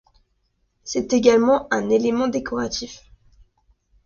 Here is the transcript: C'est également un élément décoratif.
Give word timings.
C'est 0.83 1.13
également 1.13 1.67
un 1.71 1.91
élément 1.91 2.27
décoratif. 2.27 3.03